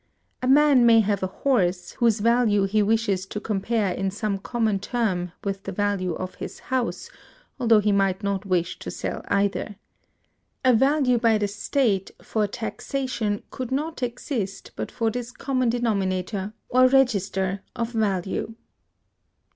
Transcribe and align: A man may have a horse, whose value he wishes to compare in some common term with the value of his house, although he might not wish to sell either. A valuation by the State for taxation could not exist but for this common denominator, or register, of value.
A 0.41 0.47
man 0.47 0.83
may 0.83 1.01
have 1.01 1.21
a 1.21 1.27
horse, 1.27 1.91
whose 1.99 2.21
value 2.21 2.63
he 2.63 2.81
wishes 2.81 3.27
to 3.27 3.39
compare 3.39 3.91
in 3.93 4.09
some 4.09 4.39
common 4.39 4.79
term 4.79 5.31
with 5.43 5.61
the 5.61 5.71
value 5.71 6.15
of 6.15 6.33
his 6.41 6.57
house, 6.73 7.11
although 7.59 7.77
he 7.81 7.91
might 7.91 8.23
not 8.23 8.43
wish 8.43 8.79
to 8.79 8.89
sell 8.89 9.21
either. 9.27 9.75
A 10.65 10.73
valuation 10.73 11.19
by 11.19 11.37
the 11.37 11.47
State 11.47 12.09
for 12.19 12.47
taxation 12.47 13.43
could 13.51 13.71
not 13.71 14.01
exist 14.01 14.71
but 14.75 14.89
for 14.89 15.11
this 15.11 15.31
common 15.31 15.69
denominator, 15.69 16.53
or 16.69 16.87
register, 16.87 17.61
of 17.75 17.91
value. 17.91 18.55